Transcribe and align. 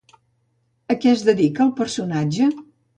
A 0.95 0.97
què 1.03 1.13
es 1.17 1.23
dedica 1.29 1.67
el 1.69 1.77
personatge? 1.85 2.55